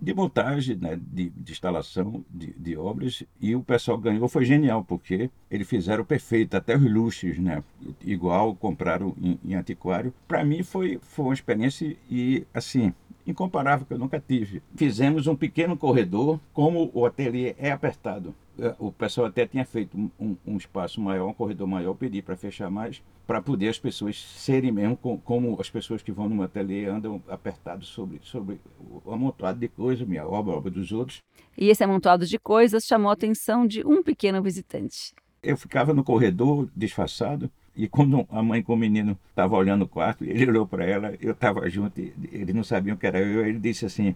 de 0.00 0.14
montagem, 0.14 0.76
né, 0.76 0.98
de, 1.00 1.30
de 1.30 1.52
instalação 1.52 2.24
de, 2.30 2.52
de, 2.58 2.76
obras, 2.76 3.22
e 3.40 3.54
o 3.54 3.62
pessoal 3.62 3.98
ganhou. 3.98 4.28
Foi 4.28 4.44
genial, 4.44 4.84
porque 4.84 5.30
eles 5.50 5.68
fizeram 5.68 6.04
perfeito, 6.04 6.56
até 6.56 6.76
os 6.76 6.90
luxos, 6.90 7.38
né, 7.38 7.62
igual 8.04 8.54
compraram 8.54 9.14
em, 9.20 9.38
em 9.44 9.54
antiquário. 9.54 10.12
Para 10.26 10.44
mim 10.44 10.62
foi, 10.62 10.98
foi 11.02 11.26
uma 11.26 11.34
experiência 11.34 11.96
e, 12.10 12.46
assim, 12.54 12.92
incomparável 13.26 13.86
que 13.86 13.94
eu 13.94 13.98
nunca 13.98 14.20
tive. 14.20 14.62
Fizemos 14.74 15.26
um 15.26 15.36
pequeno 15.36 15.76
corredor, 15.76 16.40
como 16.52 16.90
o 16.92 17.06
ateliê 17.06 17.54
é 17.58 17.70
apertado. 17.70 18.34
É, 18.58 18.74
o 18.78 18.92
pessoal 18.92 19.26
até 19.26 19.46
tinha 19.46 19.64
feito 19.64 19.96
um, 20.18 20.36
um 20.46 20.56
espaço 20.56 21.00
maior, 21.00 21.26
um 21.26 21.32
corredor 21.32 21.66
maior, 21.66 21.94
pedi 21.94 22.20
para 22.20 22.36
fechar 22.36 22.70
mais, 22.70 23.02
para 23.26 23.40
poder 23.40 23.68
as 23.68 23.78
pessoas 23.78 24.20
serem 24.20 24.70
mesmo 24.70 24.96
com, 24.96 25.16
como 25.18 25.56
as 25.60 25.70
pessoas 25.70 26.02
que 26.02 26.12
vão 26.12 26.28
no 26.28 26.42
ateliê 26.42 26.86
andam 26.86 27.22
apertados 27.28 27.88
sobre, 27.88 28.20
sobre 28.22 28.60
o 29.04 29.12
amontoado 29.12 29.58
de 29.58 29.68
coisas, 29.68 30.06
minha 30.06 30.26
obra, 30.26 30.52
a 30.52 30.56
obra 30.56 30.70
dos 30.70 30.92
outros. 30.92 31.22
E 31.56 31.68
esse 31.68 31.82
amontoado 31.82 32.26
de 32.26 32.38
coisas 32.38 32.84
chamou 32.84 33.10
a 33.10 33.14
atenção 33.14 33.66
de 33.66 33.86
um 33.86 34.02
pequeno 34.02 34.42
visitante. 34.42 35.14
Eu 35.42 35.56
ficava 35.56 35.92
no 35.92 36.04
corredor, 36.04 36.68
disfarçado, 36.76 37.50
e 37.74 37.88
quando 37.88 38.26
a 38.30 38.42
mãe 38.42 38.62
com 38.62 38.74
o 38.74 38.76
menino 38.76 39.18
estava 39.28 39.56
olhando 39.56 39.82
o 39.82 39.88
quarto, 39.88 40.24
ele 40.24 40.46
olhou 40.46 40.66
para 40.66 40.84
ela, 40.84 41.14
eu 41.20 41.32
estava 41.32 41.68
junto, 41.70 42.00
eles 42.00 42.54
não 42.54 42.62
sabiam 42.62 42.96
que 42.96 43.06
era 43.06 43.18
eu, 43.20 43.46
ele 43.46 43.58
disse 43.58 43.86
assim, 43.86 44.14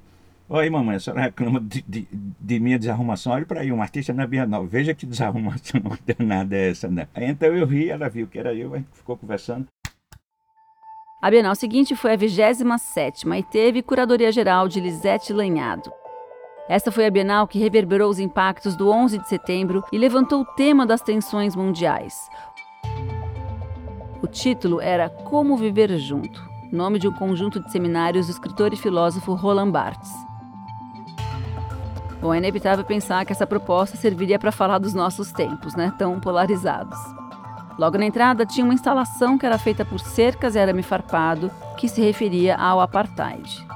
Oi, 0.49 0.71
mamãe, 0.71 0.95
a 0.95 1.01
senhora 1.01 1.23
reclama 1.23 1.61
de, 1.61 1.83
de, 1.89 2.07
de 2.13 2.61
minha 2.61 2.79
desarrumação. 2.79 3.33
Olha 3.33 3.45
para 3.45 3.63
aí, 3.63 3.73
um 3.73 3.83
artista 3.83 4.13
na 4.13 4.29
Bienal. 4.29 4.65
Veja 4.65 4.95
que 4.95 5.05
desarrumação 5.05 5.81
nada 6.25 6.55
é 6.55 6.71
essa, 6.71 6.87
né? 6.87 7.09
Aí, 7.13 7.27
então 7.27 7.49
eu 7.53 7.67
ri, 7.67 7.91
ela 7.91 8.09
viu 8.09 8.29
que 8.29 8.39
era 8.39 8.55
eu, 8.55 8.73
a 8.73 8.77
gente 8.77 8.89
ficou 8.93 9.17
conversando. 9.17 9.67
A 11.21 11.31
Bienal 11.31 11.57
seguinte 11.57 11.97
foi 11.97 12.13
a 12.13 12.17
27 12.17 13.27
e 13.29 13.43
teve 13.43 13.83
curadoria 13.83 14.31
geral 14.31 14.69
de 14.69 14.79
Lisete 14.79 15.33
Lanhado. 15.33 15.91
Esta 16.69 16.93
foi 16.93 17.07
a 17.07 17.11
Bienal 17.11 17.49
que 17.49 17.59
reverberou 17.59 18.09
os 18.09 18.21
impactos 18.21 18.77
do 18.77 18.91
11 18.91 19.19
de 19.19 19.29
setembro 19.29 19.83
e 19.93 19.99
levantou 19.99 20.43
o 20.43 20.45
tema 20.45 20.87
das 20.87 21.01
tensões 21.01 21.57
mundiais. 21.57 22.29
O 24.23 24.27
título 24.27 24.81
era 24.81 25.11
Como 25.11 25.59
Viver 25.59 25.97
Junto, 25.99 26.43
nome 26.73 26.99
de 26.99 27.07
um 27.07 27.13
conjunto 27.13 27.61
de 27.61 27.71
seminários 27.71 28.27
do 28.27 28.33
escritor 28.33 28.73
e 28.73 28.77
filósofo 28.77 29.35
Roland 29.35 29.71
Barthes. 29.71 30.11
Bom, 32.21 32.33
é 32.33 32.39
inevitável 32.39 32.83
pensar 32.83 33.27
que 33.27 33.33
essa 33.33 33.47
proposta 33.47 33.95
serviria 33.97 34.39
para 34.39 34.51
falar 34.51 34.79
dos 34.79 34.95
nossos 34.95 35.33
tempos, 35.33 35.75
né, 35.75 35.93
tão 35.99 36.19
polarizados. 36.19 36.99
Logo 37.79 37.99
na 37.99 38.07
entrada 38.07 38.47
tinha 38.47 38.65
uma 38.65 38.73
instalação 38.73 39.37
que 39.37 39.45
era 39.45 39.59
feita 39.59 39.85
por 39.85 40.01
cercas 40.01 40.55
e 40.55 40.59
arame 40.59 40.83
farpado, 40.83 41.51
que 41.77 41.87
se 41.87 42.01
referia 42.01 42.57
ao 42.57 42.81
apartheid. 42.81 43.67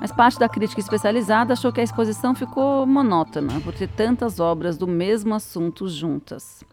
Mas 0.00 0.10
parte 0.10 0.40
da 0.40 0.48
crítica 0.48 0.80
especializada 0.80 1.52
achou 1.52 1.72
que 1.72 1.80
a 1.80 1.84
exposição 1.84 2.34
ficou 2.34 2.84
monótona 2.84 3.60
por 3.60 3.72
ter 3.72 3.88
tantas 3.88 4.40
obras 4.40 4.76
do 4.76 4.88
mesmo 4.88 5.36
assunto 5.36 5.88
juntas. 5.88 6.64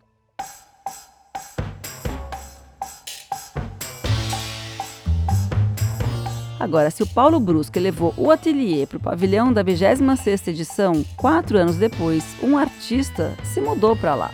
Agora, 6.65 6.89
se 6.89 7.03
o 7.03 7.07
Paulo 7.07 7.39
Brusque 7.39 7.79
levou 7.79 8.11
o 8.17 8.31
ateliê 8.31 8.87
para 8.87 8.97
o 8.97 8.99
pavilhão 8.99 9.53
da 9.53 9.63
26ª 9.63 10.47
edição, 10.47 11.05
quatro 11.15 11.59
anos 11.59 11.75
depois, 11.75 12.25
um 12.41 12.57
artista 12.57 13.35
se 13.43 13.61
mudou 13.61 13.95
para 13.95 14.15
lá. 14.15 14.31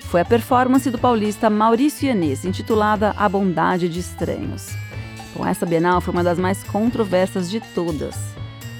Foi 0.00 0.20
a 0.20 0.24
performance 0.24 0.90
do 0.90 0.98
paulista 0.98 1.48
Maurício 1.48 2.08
Yanês, 2.08 2.44
intitulada 2.44 3.14
A 3.16 3.28
Bondade 3.28 3.88
de 3.88 4.00
Estranhos. 4.00 4.70
Com 5.32 5.46
essa 5.46 5.64
Bienal 5.64 6.00
foi 6.00 6.12
uma 6.12 6.24
das 6.24 6.36
mais 6.36 6.64
controversas 6.64 7.48
de 7.48 7.60
todas. 7.60 8.16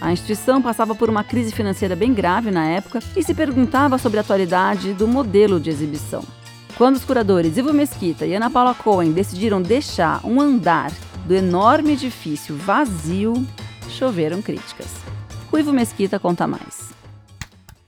A 0.00 0.12
instituição 0.12 0.60
passava 0.60 0.92
por 0.92 1.08
uma 1.08 1.22
crise 1.22 1.52
financeira 1.52 1.94
bem 1.94 2.12
grave 2.12 2.50
na 2.50 2.66
época 2.66 2.98
e 3.16 3.22
se 3.22 3.32
perguntava 3.32 3.96
sobre 3.96 4.18
a 4.18 4.22
atualidade 4.22 4.92
do 4.92 5.06
modelo 5.06 5.60
de 5.60 5.70
exibição. 5.70 6.24
Quando 6.76 6.96
os 6.96 7.04
curadores 7.04 7.56
Ivo 7.56 7.72
Mesquita 7.72 8.26
e 8.26 8.34
Ana 8.34 8.50
Paula 8.50 8.74
Cohen 8.74 9.12
decidiram 9.12 9.62
deixar 9.62 10.20
um 10.24 10.40
andar 10.40 10.90
do 11.28 11.34
enorme 11.34 11.92
edifício 11.92 12.56
vazio, 12.56 13.34
choveram 13.90 14.40
críticas. 14.40 14.88
Ruivo 15.50 15.74
Mesquita 15.74 16.18
conta 16.18 16.46
mais. 16.46 16.87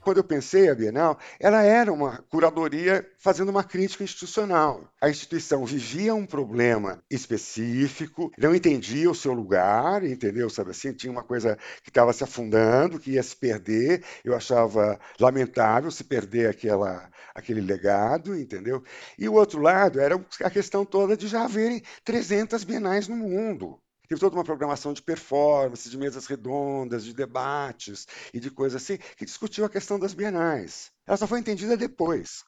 Quando 0.01 0.17
eu 0.17 0.23
pensei 0.23 0.67
a 0.67 0.73
Bienal, 0.73 1.17
ela 1.39 1.61
era 1.61 1.93
uma 1.93 2.23
curadoria 2.29 3.07
fazendo 3.19 3.49
uma 3.49 3.63
crítica 3.63 4.03
institucional. 4.03 4.91
A 4.99 5.09
instituição 5.09 5.63
vivia 5.63 6.15
um 6.15 6.25
problema 6.25 7.03
específico, 7.09 8.31
não 8.35 8.55
entendia 8.55 9.11
o 9.11 9.15
seu 9.15 9.31
lugar, 9.31 10.03
entendeu? 10.03 10.49
Sabe 10.49 10.71
assim, 10.71 10.91
tinha 10.91 11.11
uma 11.11 11.23
coisa 11.23 11.55
que 11.83 11.89
estava 11.89 12.11
se 12.13 12.23
afundando, 12.23 12.99
que 12.99 13.11
ia 13.11 13.21
se 13.21 13.35
perder. 13.35 14.03
Eu 14.25 14.35
achava 14.35 14.99
lamentável 15.19 15.91
se 15.91 16.03
perder 16.03 16.49
aquela, 16.49 17.07
aquele 17.35 17.61
legado, 17.61 18.35
entendeu? 18.35 18.83
E 19.19 19.29
o 19.29 19.33
outro 19.33 19.61
lado 19.61 19.99
era 19.99 20.19
a 20.43 20.49
questão 20.49 20.83
toda 20.83 21.15
de 21.15 21.27
já 21.27 21.43
haverem 21.43 21.83
300 22.03 22.63
bienais 22.63 23.07
no 23.07 23.15
mundo. 23.15 23.79
Teve 24.11 24.19
toda 24.19 24.35
uma 24.35 24.43
programação 24.43 24.91
de 24.91 25.01
performance, 25.01 25.89
de 25.89 25.97
mesas 25.97 26.25
redondas, 26.25 27.05
de 27.05 27.13
debates 27.13 28.05
e 28.33 28.41
de 28.41 28.51
coisas 28.51 28.83
assim, 28.83 28.97
que 29.15 29.23
discutiu 29.23 29.63
a 29.63 29.69
questão 29.69 29.97
das 29.97 30.13
bienais. 30.13 30.91
Ela 31.07 31.15
só 31.15 31.25
foi 31.25 31.39
entendida 31.39 31.77
depois. 31.77 32.43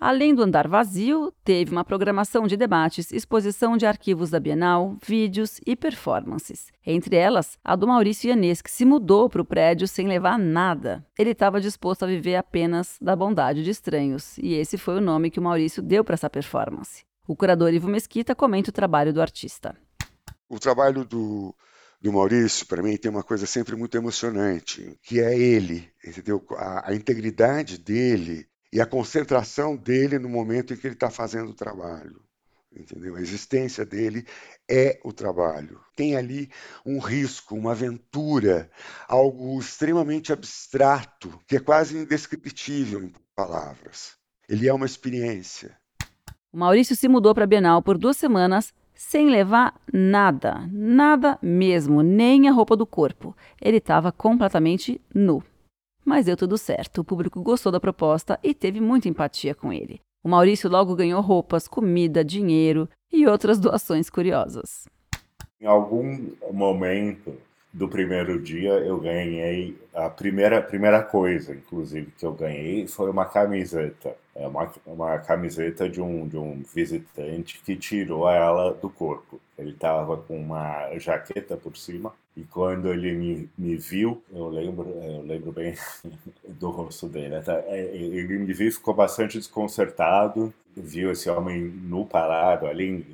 Além 0.00 0.34
do 0.34 0.42
andar 0.42 0.66
vazio, 0.66 1.30
teve 1.44 1.72
uma 1.72 1.84
programação 1.84 2.46
de 2.46 2.56
debates, 2.56 3.12
exposição 3.12 3.76
de 3.76 3.84
arquivos 3.84 4.30
da 4.30 4.40
Bienal, 4.40 4.96
vídeos 5.06 5.60
e 5.66 5.76
performances. 5.76 6.72
Entre 6.86 7.16
elas, 7.16 7.58
a 7.62 7.76
do 7.76 7.86
Maurício 7.86 8.30
Yanês, 8.30 8.62
que 8.62 8.70
se 8.70 8.86
mudou 8.86 9.28
para 9.28 9.42
o 9.42 9.44
prédio 9.44 9.86
sem 9.86 10.08
levar 10.08 10.38
nada. 10.38 11.04
Ele 11.18 11.32
estava 11.32 11.60
disposto 11.60 12.04
a 12.04 12.08
viver 12.08 12.36
apenas 12.36 12.96
da 12.98 13.14
bondade 13.14 13.62
de 13.62 13.68
estranhos, 13.68 14.38
e 14.38 14.54
esse 14.54 14.78
foi 14.78 14.96
o 14.96 15.02
nome 15.02 15.30
que 15.30 15.38
o 15.38 15.42
Maurício 15.42 15.82
deu 15.82 16.02
para 16.02 16.14
essa 16.14 16.30
performance. 16.30 17.04
O 17.28 17.36
curador 17.36 17.74
Ivo 17.74 17.88
Mesquita 17.88 18.34
comenta 18.34 18.70
o 18.70 18.72
trabalho 18.72 19.12
do 19.12 19.20
artista. 19.20 19.76
O 20.48 20.58
trabalho 20.58 21.04
do, 21.04 21.54
do 22.00 22.12
Maurício, 22.12 22.66
para 22.66 22.82
mim, 22.82 22.96
tem 22.96 23.10
uma 23.10 23.22
coisa 23.22 23.46
sempre 23.46 23.74
muito 23.76 23.96
emocionante, 23.96 24.98
que 25.02 25.20
é 25.20 25.38
ele, 25.38 25.90
entendeu? 26.06 26.44
A, 26.52 26.90
a 26.90 26.94
integridade 26.94 27.78
dele 27.78 28.46
e 28.72 28.80
a 28.80 28.86
concentração 28.86 29.76
dele 29.76 30.18
no 30.18 30.28
momento 30.28 30.74
em 30.74 30.76
que 30.76 30.86
ele 30.86 30.94
está 30.94 31.08
fazendo 31.08 31.50
o 31.50 31.54
trabalho. 31.54 32.22
Entendeu? 32.76 33.14
A 33.14 33.20
existência 33.20 33.86
dele 33.86 34.26
é 34.68 35.00
o 35.04 35.12
trabalho. 35.12 35.80
Tem 35.94 36.16
ali 36.16 36.50
um 36.84 36.98
risco, 36.98 37.54
uma 37.54 37.70
aventura, 37.70 38.68
algo 39.06 39.58
extremamente 39.60 40.32
abstrato, 40.32 41.40
que 41.46 41.56
é 41.56 41.60
quase 41.60 41.96
indescritível 41.96 43.00
em 43.00 43.12
palavras. 43.34 44.16
Ele 44.48 44.68
é 44.68 44.74
uma 44.74 44.86
experiência. 44.86 45.78
O 46.52 46.58
Maurício 46.58 46.96
se 46.96 47.08
mudou 47.08 47.32
para 47.32 47.46
Bienal 47.46 47.80
por 47.80 47.96
duas 47.96 48.16
semanas 48.16 48.74
sem 48.94 49.28
levar 49.28 49.74
nada, 49.92 50.68
nada 50.72 51.38
mesmo, 51.42 52.02
nem 52.02 52.48
a 52.48 52.52
roupa 52.52 52.76
do 52.76 52.86
corpo. 52.86 53.36
Ele 53.60 53.78
estava 53.78 54.12
completamente 54.12 55.00
nu. 55.14 55.42
Mas 56.04 56.26
deu 56.26 56.36
tudo 56.36 56.56
certo, 56.58 57.00
o 57.00 57.04
público 57.04 57.42
gostou 57.42 57.72
da 57.72 57.80
proposta 57.80 58.38
e 58.42 58.54
teve 58.54 58.80
muita 58.80 59.08
empatia 59.08 59.54
com 59.54 59.72
ele. 59.72 60.00
O 60.22 60.28
Maurício 60.28 60.70
logo 60.70 60.94
ganhou 60.94 61.20
roupas, 61.20 61.68
comida, 61.68 62.24
dinheiro 62.24 62.88
e 63.12 63.26
outras 63.26 63.58
doações 63.58 64.08
curiosas. 64.08 64.86
Em 65.60 65.66
algum 65.66 66.30
momento 66.52 67.34
do 67.74 67.88
primeiro 67.88 68.40
dia 68.40 68.70
eu 68.70 69.00
ganhei 69.00 69.76
a 69.92 70.08
primeira 70.08 70.62
primeira 70.62 71.02
coisa, 71.02 71.52
inclusive 71.52 72.12
que 72.16 72.24
eu 72.24 72.32
ganhei 72.32 72.86
foi 72.86 73.10
uma 73.10 73.24
camiseta, 73.24 74.16
é 74.32 74.46
uma, 74.46 74.72
uma 74.86 75.18
camiseta 75.18 75.88
de 75.88 76.00
um 76.00 76.28
de 76.28 76.36
um 76.36 76.62
visitante 76.72 77.60
que 77.64 77.74
tirou 77.74 78.30
ela 78.30 78.72
do 78.74 78.88
corpo. 78.88 79.40
Ele 79.58 79.70
estava 79.70 80.16
com 80.16 80.36
uma 80.38 80.96
jaqueta 80.98 81.56
por 81.56 81.76
cima 81.76 82.14
e 82.36 82.44
quando 82.44 82.92
ele 82.92 83.12
me, 83.12 83.50
me 83.58 83.76
viu, 83.76 84.22
eu 84.32 84.48
lembro 84.48 84.88
eu 84.88 85.22
lembro 85.22 85.50
bem 85.50 85.74
do 86.46 86.70
rosto 86.70 87.08
dele. 87.08 87.40
Tá? 87.42 87.58
Ele 87.66 88.38
me 88.38 88.52
viu, 88.52 88.70
ficou 88.70 88.94
bastante 88.94 89.36
desconcertado, 89.36 90.54
viu 90.76 91.10
esse 91.10 91.28
homem 91.28 91.60
nu 91.60 92.06
parado 92.06 92.68
ali 92.68 93.04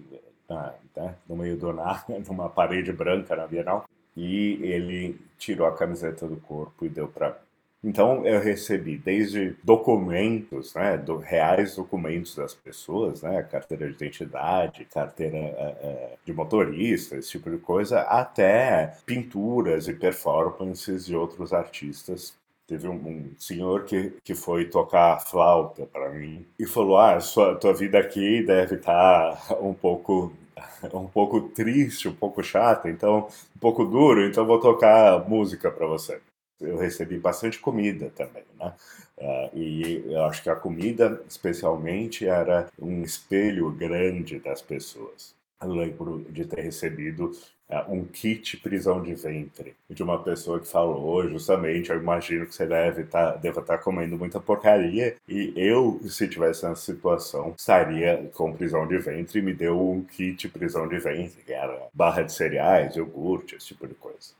na, 0.46 0.74
né, 0.94 1.14
no 1.26 1.36
meio 1.36 1.56
do 1.56 1.72
nada, 1.72 2.04
numa 2.28 2.50
parede 2.50 2.92
branca 2.92 3.34
na 3.34 3.46
Bienal 3.46 3.86
e 4.16 4.58
ele 4.62 5.20
tirou 5.38 5.66
a 5.66 5.76
camiseta 5.76 6.26
do 6.26 6.36
corpo 6.36 6.84
e 6.84 6.88
deu 6.88 7.08
para 7.08 7.38
então 7.82 8.26
eu 8.26 8.40
recebi 8.40 8.98
desde 8.98 9.56
documentos, 9.64 10.74
né, 10.74 10.98
do, 10.98 11.16
reais 11.16 11.76
documentos 11.76 12.36
das 12.36 12.54
pessoas, 12.54 13.22
né, 13.22 13.42
carteira 13.42 13.86
de 13.86 13.94
identidade, 13.94 14.84
carteira 14.84 15.38
é, 15.38 16.16
de 16.24 16.32
motorista, 16.32 17.16
esse 17.16 17.30
tipo 17.30 17.50
de 17.50 17.56
coisa, 17.56 18.02
até 18.02 18.98
pinturas 19.06 19.88
e 19.88 19.94
performances 19.94 21.06
de 21.06 21.16
outros 21.16 21.54
artistas. 21.54 22.38
Teve 22.66 22.86
um, 22.86 22.94
um 22.94 23.30
senhor 23.38 23.84
que, 23.84 24.12
que 24.22 24.34
foi 24.34 24.66
tocar 24.66 25.18
flauta 25.20 25.86
para 25.86 26.10
mim 26.10 26.46
e 26.58 26.66
falou: 26.66 26.98
Ah, 26.98 27.18
sua, 27.18 27.56
tua 27.56 27.74
vida 27.74 27.98
aqui 27.98 28.44
deve 28.44 28.76
estar 28.76 29.36
tá 29.48 29.54
um 29.56 29.74
pouco 29.74 30.32
um 30.94 31.06
pouco 31.06 31.40
triste, 31.48 32.08
um 32.08 32.14
pouco 32.14 32.42
chata, 32.42 32.88
então 32.88 33.28
um 33.56 33.58
pouco 33.58 33.84
duro, 33.84 34.24
então 34.24 34.46
vou 34.46 34.60
tocar 34.60 35.28
música 35.28 35.70
para 35.70 35.86
você. 35.86 36.20
Eu 36.60 36.76
recebi 36.76 37.18
bastante 37.18 37.58
comida 37.58 38.12
também, 38.14 38.44
né? 38.58 38.74
Uh, 39.16 39.58
e 39.58 40.04
eu 40.06 40.24
acho 40.24 40.42
que 40.42 40.50
a 40.50 40.56
comida, 40.56 41.22
especialmente, 41.28 42.26
era 42.26 42.68
um 42.78 43.02
espelho 43.02 43.70
grande 43.70 44.38
das 44.38 44.60
pessoas. 44.60 45.34
Eu 45.62 45.72
lembro 45.74 46.24
de 46.28 46.44
ter 46.44 46.60
recebido 46.60 47.32
é, 47.32 47.59
um 47.88 48.04
kit 48.04 48.56
prisão 48.58 49.02
de 49.02 49.14
ventre 49.14 49.74
de 49.88 50.02
uma 50.02 50.22
pessoa 50.22 50.60
que 50.60 50.66
falou 50.66 51.28
justamente, 51.28 51.90
eu 51.90 52.00
imagino 52.00 52.46
que 52.46 52.54
você 52.54 52.66
deve 52.66 53.04
tá, 53.04 53.36
deva 53.36 53.60
estar 53.60 53.78
tá 53.78 53.82
comendo 53.82 54.16
muita 54.16 54.40
porcaria 54.40 55.16
e 55.28 55.52
eu, 55.56 56.00
se 56.04 56.28
tivesse 56.28 56.64
nessa 56.66 56.80
situação, 56.80 57.54
estaria 57.56 58.30
com 58.34 58.52
prisão 58.52 58.86
de 58.86 58.98
ventre 58.98 59.38
e 59.38 59.42
me 59.42 59.54
deu 59.54 59.80
um 59.80 60.02
kit 60.02 60.48
prisão 60.48 60.88
de 60.88 60.98
ventre, 60.98 61.42
que 61.44 61.52
era 61.52 61.88
barra 61.92 62.22
de 62.22 62.32
cereais, 62.32 62.96
iogurte, 62.96 63.56
esse 63.56 63.68
tipo 63.68 63.86
de 63.86 63.94
coisa. 63.94 64.34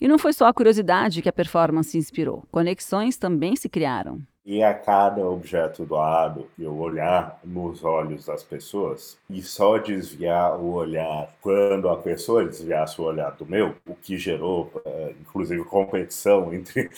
E 0.00 0.08
não 0.08 0.18
foi 0.18 0.32
só 0.32 0.46
a 0.46 0.54
curiosidade 0.54 1.20
que 1.20 1.28
a 1.28 1.32
performance 1.32 1.96
inspirou, 1.96 2.44
conexões 2.50 3.18
também 3.18 3.54
se 3.54 3.68
criaram 3.68 4.20
e 4.44 4.62
a 4.62 4.72
cada 4.72 5.24
objeto 5.26 5.84
doado 5.84 6.48
eu 6.58 6.76
olhar 6.76 7.38
nos 7.44 7.84
olhos 7.84 8.26
das 8.26 8.42
pessoas 8.42 9.18
e 9.28 9.42
só 9.42 9.78
desviar 9.78 10.58
o 10.58 10.72
olhar 10.72 11.32
quando 11.40 11.88
a 11.88 11.96
pessoa 11.96 12.44
desviasse 12.44 13.00
o 13.00 13.04
olhar 13.04 13.30
do 13.32 13.46
meu, 13.46 13.74
o 13.86 13.94
que 13.94 14.16
gerou, 14.16 14.72
eh, 14.84 15.14
inclusive, 15.20 15.62
competição 15.64 16.52
entre, 16.54 16.90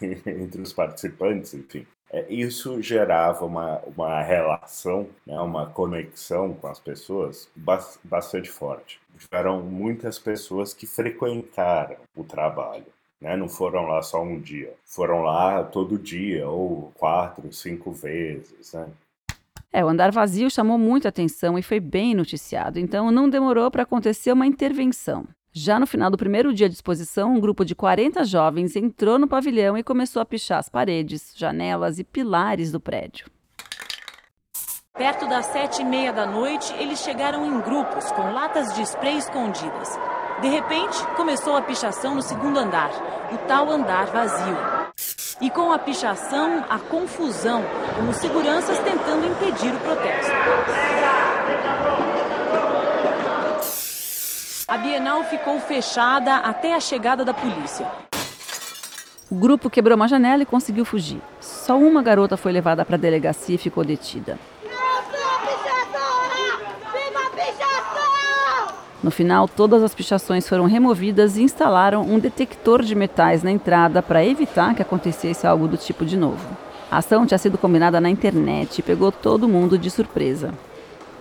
entre 0.00 0.60
os 0.60 0.72
participantes, 0.72 1.54
enfim. 1.54 1.86
É, 2.10 2.32
isso 2.32 2.80
gerava 2.80 3.44
uma, 3.44 3.80
uma 3.96 4.22
relação, 4.22 5.08
né, 5.26 5.36
uma 5.40 5.66
conexão 5.66 6.54
com 6.54 6.68
as 6.68 6.78
pessoas 6.78 7.50
bastante 8.04 8.48
forte. 8.48 9.00
Tiveram 9.18 9.62
muitas 9.62 10.16
pessoas 10.18 10.72
que 10.72 10.86
frequentaram 10.86 11.96
o 12.14 12.22
trabalho 12.22 12.86
né? 13.24 13.36
Não 13.36 13.48
foram 13.48 13.86
lá 13.86 14.02
só 14.02 14.22
um 14.22 14.38
dia, 14.38 14.70
foram 14.84 15.22
lá 15.22 15.64
todo 15.64 15.98
dia 15.98 16.46
ou 16.46 16.92
quatro, 16.94 17.50
cinco 17.52 17.90
vezes, 17.90 18.74
né? 18.74 18.86
É, 19.72 19.84
o 19.84 19.88
andar 19.88 20.12
vazio 20.12 20.48
chamou 20.48 20.78
muita 20.78 21.08
atenção 21.08 21.58
e 21.58 21.62
foi 21.62 21.80
bem 21.80 22.14
noticiado, 22.14 22.78
então 22.78 23.10
não 23.10 23.28
demorou 23.28 23.68
para 23.70 23.82
acontecer 23.82 24.30
uma 24.30 24.46
intervenção. 24.46 25.26
Já 25.52 25.80
no 25.80 25.86
final 25.86 26.10
do 26.10 26.18
primeiro 26.18 26.52
dia 26.52 26.68
de 26.68 26.74
exposição, 26.74 27.34
um 27.34 27.40
grupo 27.40 27.64
de 27.64 27.74
40 27.74 28.24
jovens 28.24 28.76
entrou 28.76 29.18
no 29.18 29.26
pavilhão 29.26 29.76
e 29.76 29.82
começou 29.82 30.20
a 30.20 30.24
pichar 30.24 30.58
as 30.58 30.68
paredes, 30.68 31.32
janelas 31.34 31.98
e 31.98 32.04
pilares 32.04 32.70
do 32.70 32.78
prédio. 32.78 33.26
Perto 34.92 35.26
das 35.28 35.46
sete 35.46 35.82
e 35.82 35.84
meia 35.84 36.12
da 36.12 36.26
noite, 36.26 36.72
eles 36.78 37.00
chegaram 37.00 37.44
em 37.44 37.60
grupos 37.60 38.12
com 38.12 38.32
latas 38.32 38.72
de 38.74 38.82
spray 38.82 39.16
escondidas. 39.16 39.88
De 40.44 40.50
repente, 40.50 41.02
começou 41.16 41.56
a 41.56 41.62
pichação 41.62 42.14
no 42.14 42.20
segundo 42.20 42.58
andar, 42.58 42.90
o 43.32 43.38
tal 43.48 43.70
andar 43.70 44.04
vazio. 44.08 44.58
E 45.40 45.48
com 45.48 45.72
a 45.72 45.78
pichação, 45.78 46.62
a 46.68 46.78
confusão, 46.78 47.64
com 47.96 48.10
os 48.10 48.16
seguranças 48.16 48.78
tentando 48.80 49.26
impedir 49.26 49.74
o 49.74 49.80
protesto. 49.80 50.32
A 54.68 54.76
Bienal 54.76 55.24
ficou 55.24 55.58
fechada 55.60 56.36
até 56.36 56.74
a 56.74 56.80
chegada 56.80 57.24
da 57.24 57.32
polícia. 57.32 57.90
O 59.30 59.36
grupo 59.36 59.70
quebrou 59.70 59.96
uma 59.96 60.06
janela 60.06 60.42
e 60.42 60.46
conseguiu 60.46 60.84
fugir. 60.84 61.22
Só 61.40 61.78
uma 61.78 62.02
garota 62.02 62.36
foi 62.36 62.52
levada 62.52 62.84
para 62.84 62.96
a 62.96 62.98
delegacia 62.98 63.54
e 63.54 63.58
ficou 63.58 63.82
detida. 63.82 64.38
No 69.04 69.10
final, 69.10 69.46
todas 69.46 69.82
as 69.82 69.94
pichações 69.94 70.48
foram 70.48 70.64
removidas 70.64 71.36
e 71.36 71.42
instalaram 71.42 72.00
um 72.00 72.18
detector 72.18 72.82
de 72.82 72.94
metais 72.94 73.42
na 73.42 73.50
entrada 73.50 74.00
para 74.00 74.24
evitar 74.24 74.74
que 74.74 74.80
acontecesse 74.80 75.46
algo 75.46 75.68
do 75.68 75.76
tipo 75.76 76.06
de 76.06 76.16
novo. 76.16 76.42
A 76.90 76.96
ação 76.96 77.26
tinha 77.26 77.36
sido 77.36 77.58
combinada 77.58 78.00
na 78.00 78.08
internet 78.08 78.78
e 78.78 78.82
pegou 78.82 79.12
todo 79.12 79.46
mundo 79.46 79.76
de 79.76 79.90
surpresa. 79.90 80.54